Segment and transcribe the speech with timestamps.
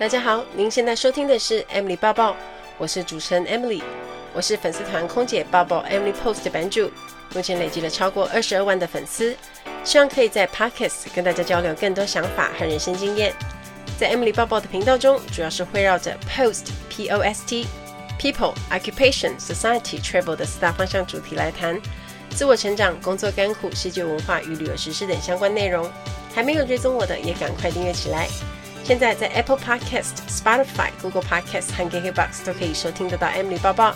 [0.00, 2.34] 大家好，您现在收听的是 Emily 报报，
[2.78, 3.82] 我是主持人 Emily，
[4.32, 6.90] 我是粉丝团空姐报报 Emily Post 的版主，
[7.34, 9.36] 目前累积了超过二十二万的粉丝，
[9.84, 13.34] 希望可以在 Podcast 跟大家交流更多想法和人生经验。
[13.98, 17.66] 在 Emily 报报的频道中，主要是围绕着 Post P O S T
[18.18, 21.78] People Occupation Society Travel 的四大方向主题来谈
[22.30, 25.86] 自我成长、工作甘苦、世界文化与旅游实事等相关内容。
[26.34, 28.28] 还没有追踪我的，也赶快订阅起来。
[28.90, 33.94] 现在在 Apple Podcast、Spotify、Google Podcast 和 KKBox 都可以收听得到 Emily 报报。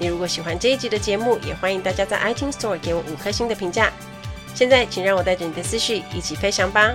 [0.00, 3.92] 你如果喜欢这一集的节目，也欢迎大家在 iTunes Store 给我五颗星的评价。
[4.52, 6.92] 现在，请让我带着你的思绪一起飞翔吧。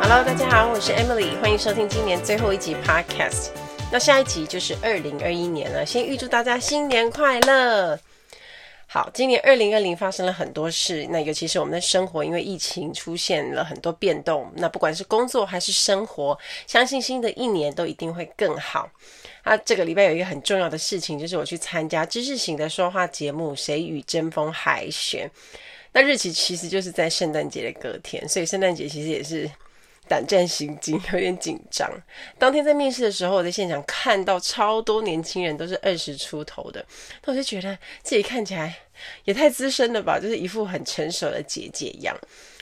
[0.00, 3.50] Hello，大家好，我是 Emily，欢迎收听今年最后一集 Podcast。
[3.92, 7.96] 那下一集就是二零二一年了，先预祝大家新年快乐。
[8.92, 14.52] 好，今年二零二零发生了很多事，那尤其是我们的生活，因为疫情出现了很多变动。
[14.56, 18.90] 那不管是工作还是生活，相信新的一年都一定会更好。
[19.44, 25.30] 啊，这个礼拜有一个很重要的事情，就是我去参加知识型的说话节目《谁与争锋》海选。
[25.92, 29.48] 那日期其实就是在圣诞节的隔天，所以圣诞节其实也是。
[30.10, 31.88] 胆战心惊，有点紧张。
[32.36, 36.84] 当天在面试的时候，我在现场看到超多年轻人，都是二十出头的，
[37.24, 38.76] 那我就觉得自己看起来
[39.24, 42.18] 也太资深了吧，就是一副很成熟的姐姐一样。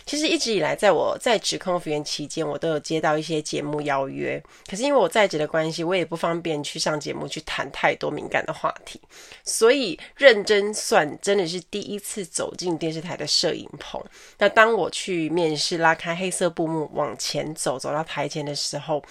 [0.08, 4.42] 其实一直以来，在我在职空服员期间，我都有接到一些节目邀约。
[4.66, 8.98] 可是因为我在职的关系，我也不方便去上节目去谈太多敏感的话题。
[9.44, 14.02] 所以认真算，真的是第一次走进电视台的摄影棚。
[14.38, 19.04] 那当我去面试，拉开黑色布幕往前走，走到台前的时候，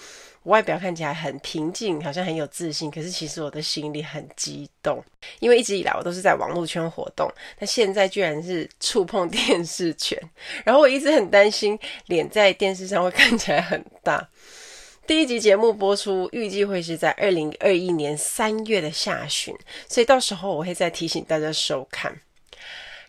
[0.44, 5.02] 外表看起来很平静，好像很有自信，可是其实我的心里很激动，
[5.40, 10.18] 因为一直以来我都是在网络圈活动，但现在居然是触碰电视圈，
[10.64, 14.28] 然后我一直很担心脸在电视上会看起来很大。
[15.06, 19.56] 第一集节目播出预计会是在二零二一年三月的下旬，
[19.88, 22.20] 所以到时候我会再提醒大家收看。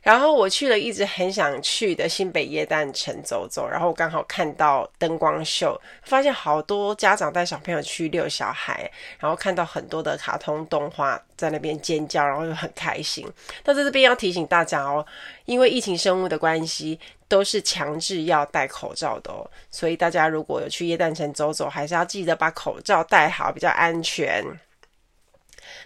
[0.02, 8.90] 然后我去了一直很想去的新北耶诞城走走，然后刚好看到灯光秀，发现好多家长带小朋友去遛小孩，
[9.20, 13.28] 然后看到很多的卡通动画在那边尖叫，然后就很开心。
[13.66, 15.06] 那在这边要提醒大家哦，
[15.46, 24.44] 因为疫情生物的关系，都是强制要戴口罩的哦，所以大家如果有去耶诞城走走，还是要记得把口罩戴好，比较安全。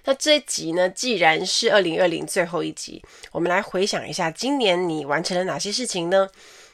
[0.06, 6.30] 那这一集呢，既然是二零二零最后一集，我们来回想一下，今年你完成了哪些事情呢？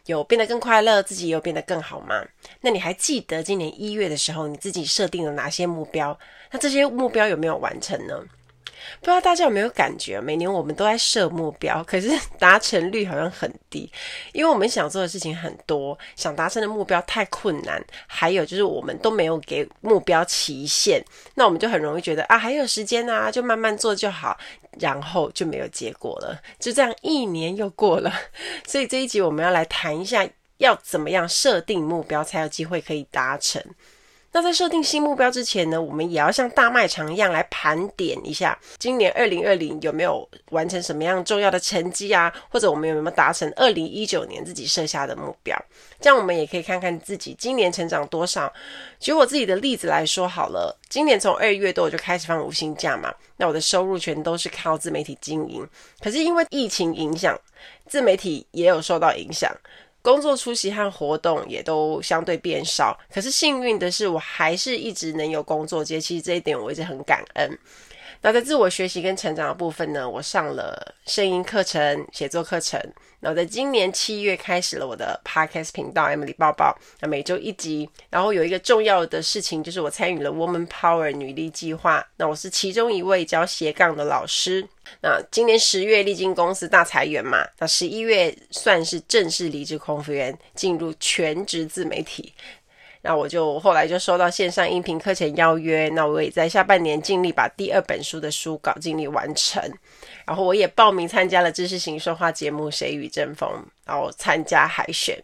[0.05, 2.25] 有变得更快乐，自己有变得更好吗？
[2.61, 6.17] 那你还记得今年一月的时候，你自己设定了哪些目标？
[6.51, 8.19] 那这些目标有没有完成呢？
[8.99, 12.09] 不知道大家有没有感觉，每年我们都在设目标，可是
[12.39, 13.91] 达成率好像很低，
[14.33, 21.03] 因为我们想做的事情很多，想达成的目标太困难，还有就是我们都没有给目标期限，
[21.35, 24.37] 那我们就很容易觉得啊，还有时间啊，就慢慢做就好，
[24.79, 28.13] 然后就没有结果了，就这样一年又过了。
[28.67, 33.63] 所以这一集我们要来谈一下，要怎么样设定目标才有机会可以达成。
[34.31, 42.31] 那在设定新目标之前呢，我们也要像大卖场一样来盘点一下，今年二零二零有没有完成什么样重要的成绩啊？
[42.49, 45.59] 或者我们有没有达成二零一九年自己设下的目标？
[45.99, 48.51] 这样我们也可以看看自己今年成长多少。
[48.99, 55.67] 举我自己的例子来说好了，今年从二月多我就开始放无薪假嘛，那我的收入全都是靠自媒体经营。
[56.01, 57.35] 可是因为疫情影响，
[57.87, 59.51] 自媒体也有受到影响。
[60.01, 67.59] 工作出席和活动也都相对变少，可是幸运的是，我还是一直能有工作接，其实这一点我一直很感恩。
[68.21, 72.81] 那在自我学习跟成长的部分呢，我上了声音课程、写作课程。
[73.21, 77.89] 那我在今年七月开始了我的 Podcast 频道 Emily 爆爆，那每周一集。
[78.09, 82.05] 然后有一个重要的事情，就是我参与了 Woman Power 女力计划。
[82.17, 84.67] 那我是其中一位教斜杠的老师。
[85.01, 92.33] 那今年十月历经公司大裁员嘛，那十一月算是正式离职空服员，进入全职自媒体。
[93.01, 99.63] 那我就后来就收到线上音频课程邀约，那我也在下半年尽力把第二本书的书稿尽力完成，
[100.25, 103.49] 然后我也报名参加了知识型说话节目《谁与争锋》，
[103.85, 105.17] 然后参加海选。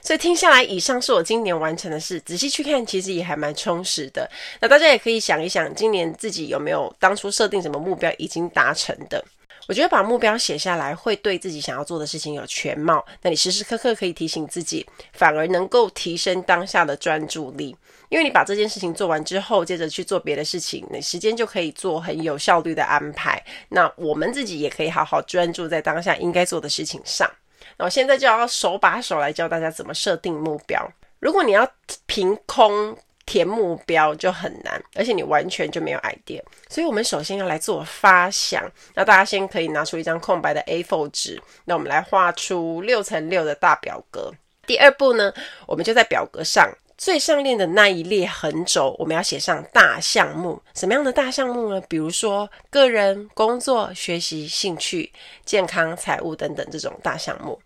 [0.00, 4.30] 所以听下来，以上是我今年完成的事，仔细去看，其实也还蛮充实的。
[4.60, 9.22] 那大家也可以想一想，今年自己有没有当初设定什么目标已经达成的？
[9.68, 13.04] 我觉得把目标写下来，会对自己想要做的事情有全貌。
[13.20, 17.76] 那你时时刻刻可以提醒自己，反而能够提升当下的专注力。
[18.08, 23.44] 因为你把这件事情做完之后，接着去做别的事情，你时间就可以做很有效率的安排。
[23.68, 27.30] 那我们自己也可以好好专注在当下应该做的事情上。
[27.76, 30.90] 那我现在就要手把手来教大家怎么设定目标。
[31.20, 31.70] 如果你要
[32.06, 32.96] 凭空
[33.28, 36.40] 填目标就很难，而且你完全就没有 idea。
[36.70, 38.64] 所以我们首先要来做发想。
[38.94, 44.32] 那大家先可以拿出一张空白的 A4 纸，那我们来画出六乘六的大表格。
[44.66, 45.30] 第二步呢，
[45.66, 50.58] 我们就在表格上最上面的那一列横轴，我们要写上大项目。
[50.72, 51.78] 什么样的大项目呢？
[51.86, 55.12] 比如说个人、工作、学习、兴趣、
[55.44, 57.60] 健康、财务等等这种大项目。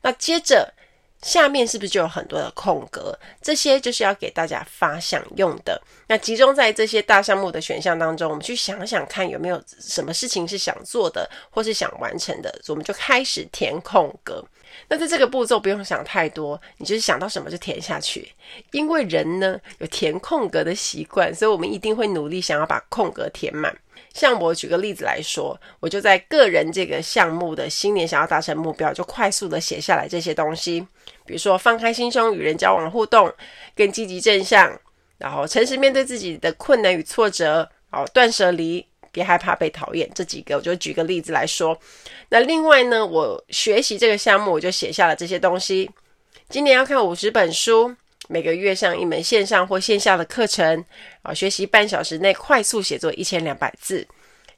[0.00, 0.72] 那接着。
[1.22, 3.18] 下面是不是就有很多的空格？
[3.40, 5.80] 这些就是要给大家发想用的。
[6.08, 14.44] 那集中在这些大项目的选项当中，我们去想想看有没有什么事情是想做的，或是想完成的，我们就开始填空格。
[14.88, 18.32] 那在这个步骤不用想太多，你就是想到什么就填下去。
[18.70, 23.74] 因为人呢有填空格的习惯，所以我们一定会努力想要把空格填满。
[24.12, 30.86] 像我举个例子来说，我就在个人这个项目的新年想要达成目标，就快速的写下来这些东西。
[31.24, 33.32] 比如说，放开心胸与人交往互动，
[33.74, 34.78] 更积极正向，
[35.16, 40.10] 然后诚实面对自己的困难与挫折，哦，断舍离，别害怕被讨厌。
[40.12, 41.78] 这几个我就举个例子来说。
[42.30, 45.88] 那另外呢，我学习这个项目，我就写下了这些东西。
[46.48, 47.94] 今年要看五十本书。
[48.28, 50.82] 每个月上一门线上或线下的课程，
[51.22, 54.06] 啊，学习半小时内快速写作一千两百字，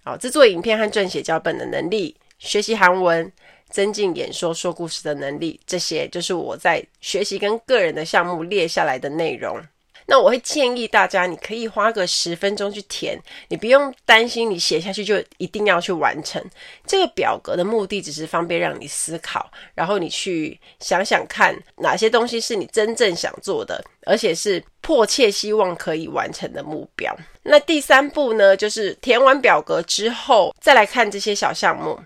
[0.04, 3.32] 啊，制作影片和撰写脚本的能力，学习韩文，
[3.70, 9.58] 增进演说说故事的能力，这些就是我在学习跟个人的项目列下来的内容。
[10.06, 13.18] 那我会建议大家，你可以花个十分钟去填，
[13.48, 16.42] 你不用担心你写下去就一定要去完成。
[16.86, 27.14] 这个表格的目的只是方便让你思考，然后你去想想看哪些东西是你真正想做的，而且是迫切希望可以完成的目标。
[27.42, 31.98] 那第三步呢，就是填完表格之后，再来看这些小项目。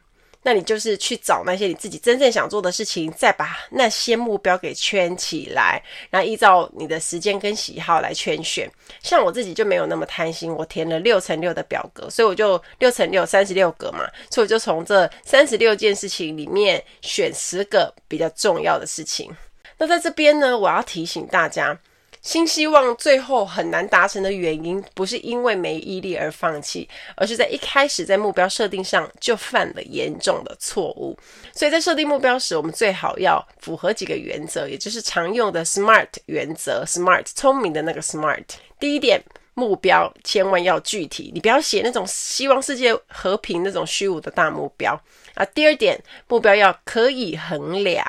[0.43, 8.71] 那你就是去找那些你自己真正想做的事情，再把那些目标给圈起来，然后依照你的时间跟喜好来圈选。
[9.03, 19.31] 像我自己就没有那么贪心，我填了六乘六的表格，所以我就六乘六三十六格嘛，所以我就从这三十六件事情里面选十个比较重要的事情。
[19.77, 21.79] 那在这边呢，我要提醒大家。
[22.21, 31.17] 新希望最后很难达成的原因，不是因为没毅力而放弃，而是在一开始在目标设定上就犯了严重的错误。
[31.53, 38.45] 所以在设定目标时，我们最好要符合几个原则，也就是常用的 SMART 原则，SMART 聪明的那个 SMART。
[38.79, 39.23] 第一点，
[39.55, 45.01] 目标千万要具体，你不要写那种希望世界和平那种虚无的大目标
[45.35, 45.45] 啊。
[45.47, 45.99] 第二点，
[46.29, 48.05] 目标要可以衡量。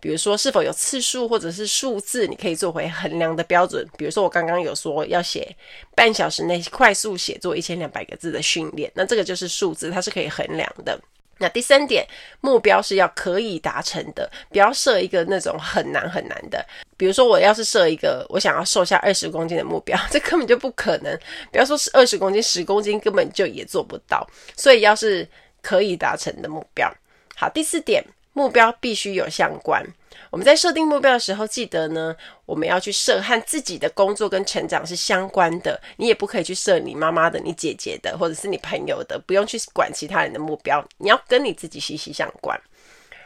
[0.00, 3.84] 比如说，是否有次数或者是数字，你可以作为衡量的标准。
[3.96, 5.54] 比如说，我刚刚有说要写
[5.96, 10.98] 半小时内快速写作一千两百个字的训练，那这个就是数字，它是可以衡量的。
[11.40, 12.06] 那第三点，
[12.40, 16.64] 目标是要可以达成的，不要设一个那种很难很难的。
[16.96, 21.16] 比如说，我要是设一个我想要瘦下二十公斤的目标，这根本就不可能。
[21.52, 24.24] 不要说是二十公斤，十公斤根本就也做不到。
[24.56, 25.28] 所以，要是
[25.60, 26.92] 可以达成的目标。
[27.36, 28.04] 好，第四点。
[28.32, 29.84] 目标必须有相关。
[30.30, 32.14] 我们在设定目标的时候，记得呢，
[32.44, 35.80] 我们要去设和自己的工作跟成长是相关的。
[35.96, 40.84] 你也不可以去设你妈妈的、你姐姐的，或者是你朋友的，不用去管其他人的目标。
[40.98, 42.60] 你要跟你自己息息相关。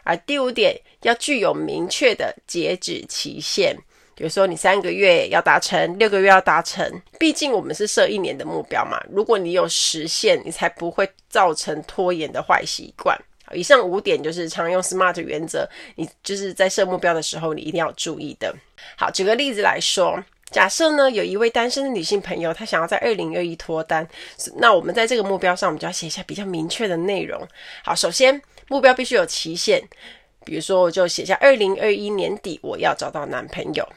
[0.04, 3.76] 而第五点，要具有明确的截止期限，
[4.14, 7.02] 比如说你三个月要达成，六个月要达成。
[7.18, 9.02] 毕竟我们是设一年的目标嘛。
[9.10, 13.18] 如果你有实现，你才不会造成拖延的坏习惯。
[13.54, 18.54] 以上五点就是常用 SMART 原则，你就是在设目标的时候，你一定要注意的。
[18.96, 24.06] 好，举个例子来说，假设呢有一位单身的女性朋友，她想要在二零二一脱单，
[24.56, 27.40] 那我们在这个目标上，我们就要写下比较明确的内容。
[27.84, 29.82] 好，首先目标必须有期限，
[30.44, 33.88] 比如说我就写下二零二一年底我要找到男朋友。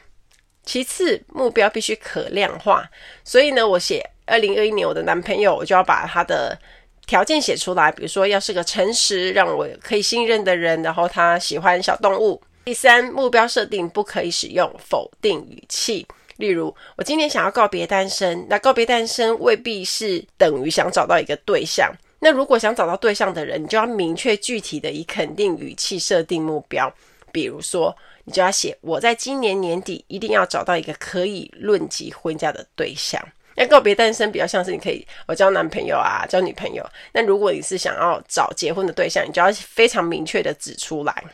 [0.64, 2.90] 其次，目标必须可量化，
[3.24, 6.58] 所以呢，我写二零二一年我的男朋友，我就要把他的。
[7.06, 12.42] 条件写出来，比如说要是个诚实、让我可以信任的人，然后他喜欢小动物。
[12.64, 16.04] 第三，目标设定不可以使用否定语气，
[16.36, 21.92] 例如我今年想要告别单身，那告别单身未必是等于想找到一个对象。
[22.18, 26.92] 那如果想找到对象的人，你就要明确具体的以肯定语气设定目标，
[27.30, 27.94] 比如说
[28.24, 33.22] 你就要写我在今年年底一定要找到一个可以论及婚嫁的对象。
[33.56, 36.88] 那告别单身比较像是你可以我交男朋友啊，交女朋友。
[37.12, 41.24] 那如果你是想要找结婚的对象，你就要非常明确的指出来。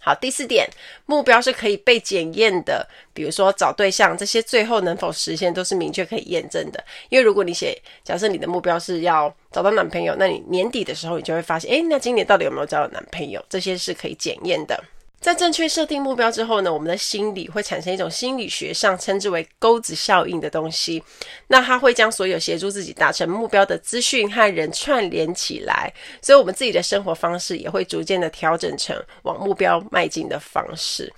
[0.00, 0.64] 好，第四点，
[1.06, 6.84] 目标是可以被检验的，比如说找对象，这些最后能否实现都是明确可以验证的。
[7.08, 13.44] 因为如果你写，假设你的目标是要找到男朋友，那你年底的时候，你就会发现，诶，那今年到底有没有交到男朋友？
[13.48, 14.80] 这些是可以检验的。
[15.26, 21.02] 在正确设定目标之后呢，我们的心理会产生一种心理学上称之为钩子效应的东西。
[21.48, 25.92] 那它会将所有协助自己达成目标的资讯和人串联起来，
[26.22, 31.12] 所以我们自己的生活方式也会逐渐的调整成往目标迈进的方式。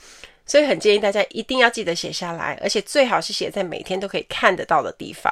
[0.47, 5.31] 所以很建议大家一定要记得写下来，而且最好是写在每天都可以看得到的地方。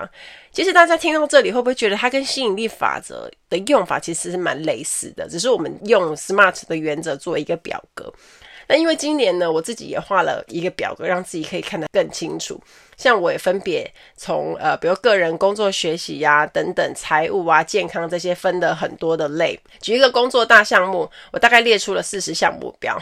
[0.53, 5.27] 其实大家听到这里会不会觉得它跟吸引力法则的用法其实是蛮类似的？
[5.27, 8.13] 只是我们用 SMART 的原则做一个表格。
[8.69, 12.61] 那因为今年呢，我自己也画了一个表格，让自己可以看得更清楚。
[12.97, 19.59] 像我也分别从呃，比如个人、工作、学习呀、等等，财务啊、健康这些分了很多的类。
[19.83, 22.99] 举一个工作大项目，我大概列出了四十项目标。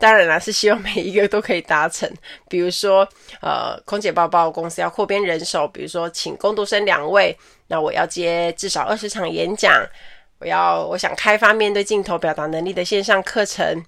[0.00, 2.10] 当然啦，是希望每一个都可以达成。
[2.48, 3.08] 比如说，
[3.40, 7.36] 呃，空姐包包公司要扩编人手，比如说请工读生两位，
[7.68, 9.72] 那我要接至少二十场演讲。
[10.40, 13.82] 我要我想开发面对镜头表达能力的线上课程。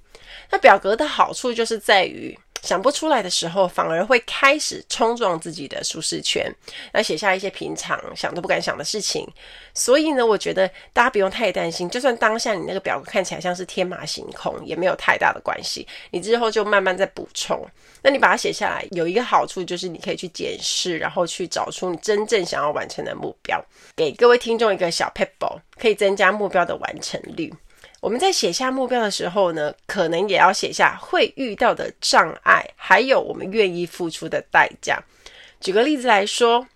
[0.50, 6.52] 那表格的好处就是在于想不出来的时候，反而会开始冲撞自己的舒适圈，
[6.92, 9.24] 来写下一些平常想都不敢想的事情。
[9.74, 15.86] 所以呢，我觉得大家不用太担心，就算当下你那个表格看起来像是天马行空，也没有太大的关系。
[16.10, 17.64] 你之后就慢慢再补充。
[18.02, 23.64] 那你把它写下来，有一个好处就是你可以去检视，然后去找出你真正想要完成的目标。
[23.94, 25.46] 给各位听众一个小撇步，
[25.78, 27.54] 可以增加目标的完成率。
[28.00, 35.02] 我们在写下目标的时候呢，可能也要写下会遇到的障碍，还有我们愿意付出的代价。
[35.60, 36.66] 举个例子来说。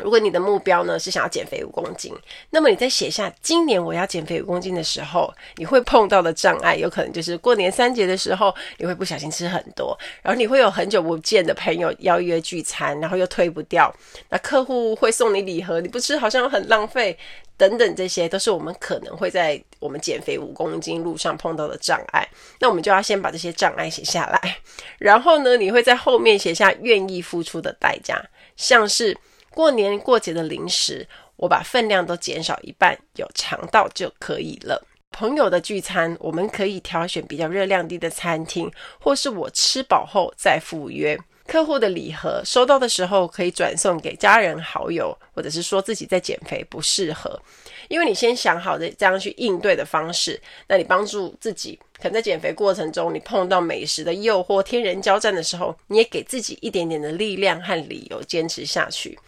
[0.00, 2.14] 如果你的目标呢是想要减肥五公斤，
[2.50, 13.92] 那么你在写下今年我要减肥五公斤的时候，你会碰到的障碍有可能就是过年三节的时候，你会不小心吃很多，然后你会有很久不见的朋友邀约聚餐，然后又推不掉，
[14.28, 17.18] 那客户会送你礼盒，你不吃好像很浪费，
[17.58, 22.26] 等等，这些都是我们可能会在我们减肥五公斤路上碰到的障碍。
[22.60, 24.58] 那我们就要先把这些障碍写下来，
[24.98, 28.24] 然后呢，你会在后面写下愿意付出的代价，
[28.56, 29.14] 像是。
[29.50, 34.86] 过年过节的零食，我把分量都减少一半，有尝到就可以了。
[35.10, 41.18] 朋友的聚餐，我们可以挑选比较热量低的餐厅，或是我吃饱后再赴约。
[41.48, 47.40] 客户的礼盒收到的时候，可以转送给家人好友，或者是说自己在减肥不适合，
[47.88, 59.18] 因为你先想好的这样去应对的方式，那你帮助自己，可能在减肥过程中，你碰到美食的诱惑、天人交战的时候，你也给自己一点点的力量和理由坚持下去。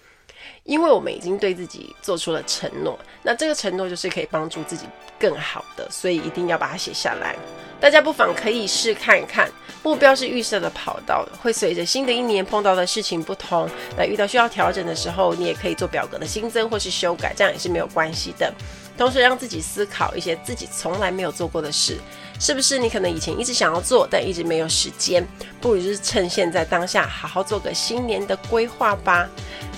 [0.71, 4.87] 因为我们已经对自己做出了承诺，那这个承诺就是可以帮助自己
[5.19, 7.35] 更好的，所以一定要把它写下来。
[7.81, 9.51] 大家不妨可以试看看，
[9.83, 18.55] 目标是预设的跑道，会随着新的一年碰到的事情不同，那遇到需要调整的时候，你也可以做表格的新增或是修改，这样也是没有关系的。
[19.01, 21.97] 同时让自己思考一些自己从来没有做过的事，
[22.39, 25.27] 是不是你可能以前一直想要做，但一直没有时间？
[25.59, 29.27] 不如就是趁现在当下，好好做个新年的规划吧。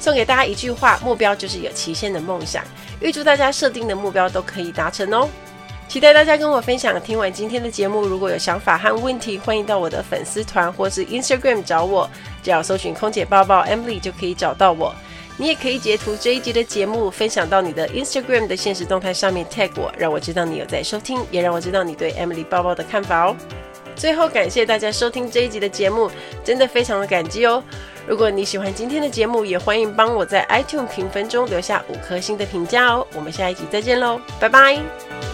[0.00, 2.64] 送给大家一句话：目标就是有期限的梦想。
[2.98, 5.28] 预祝大家设定的目标都可以达成哦！
[5.86, 7.00] 期待大家跟我分享。
[7.00, 12.10] 听完今天的节目，如果有想法和问题，欢迎到我的粉丝团或是 Instagram 找我，
[12.42, 14.92] 只要搜寻“空姐抱抱 Emily” 就可以找到我。
[15.38, 23.36] 你也可以截图这一集的节目，分享到你的 Instagram 的现实动态上面 tag 我，让我知道你有在收听，也让我知道你对 Emily 包包的看法哦。
[23.94, 26.10] 最后，感谢大家收听这一集的节目，
[26.44, 27.62] 真的非常的感激哦。
[28.06, 33.06] 如果你喜欢今天的节目，也欢迎帮我在 iTunes 评分中留下五颗星的评价哦。
[33.14, 35.31] 我们下一集再见喽，拜拜。